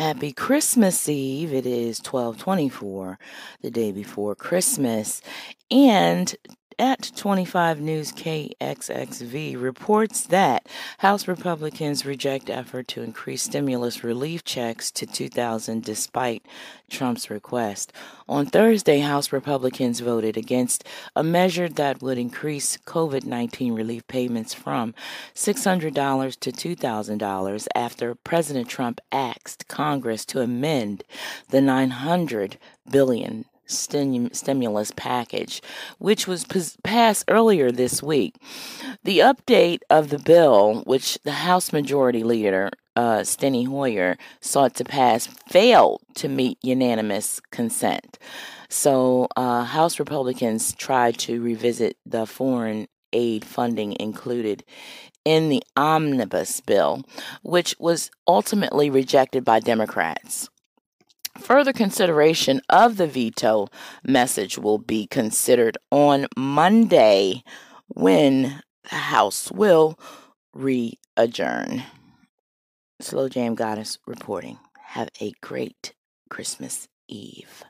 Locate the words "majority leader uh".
41.72-43.20